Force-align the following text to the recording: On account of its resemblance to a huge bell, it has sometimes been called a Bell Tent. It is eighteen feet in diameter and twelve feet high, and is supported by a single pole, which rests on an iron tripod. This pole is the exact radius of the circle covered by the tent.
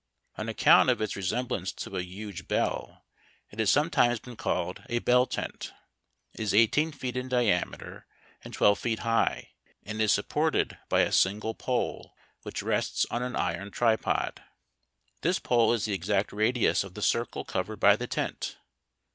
On 0.35 0.49
account 0.49 0.89
of 0.89 0.99
its 0.99 1.15
resemblance 1.15 1.71
to 1.73 1.95
a 1.95 2.01
huge 2.01 2.47
bell, 2.47 3.05
it 3.51 3.59
has 3.59 3.69
sometimes 3.69 4.19
been 4.19 4.35
called 4.35 4.81
a 4.89 4.97
Bell 4.97 5.27
Tent. 5.27 5.73
It 6.33 6.39
is 6.39 6.55
eighteen 6.55 6.91
feet 6.91 7.15
in 7.15 7.29
diameter 7.29 8.07
and 8.43 8.51
twelve 8.51 8.79
feet 8.79 9.01
high, 9.05 9.51
and 9.83 10.01
is 10.01 10.11
supported 10.11 10.79
by 10.89 11.01
a 11.01 11.11
single 11.11 11.53
pole, 11.53 12.15
which 12.41 12.63
rests 12.63 13.05
on 13.11 13.21
an 13.21 13.35
iron 13.35 13.69
tripod. 13.69 14.41
This 15.21 15.37
pole 15.37 15.71
is 15.71 15.85
the 15.85 15.93
exact 15.93 16.33
radius 16.33 16.83
of 16.83 16.95
the 16.95 17.03
circle 17.03 17.45
covered 17.45 17.79
by 17.79 17.95
the 17.95 18.07
tent. 18.07 18.57